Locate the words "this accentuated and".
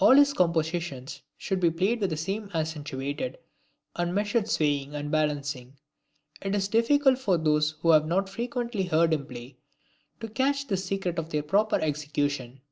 2.08-4.14